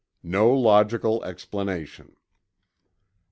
[0.39, 2.15] ]No logical explanation..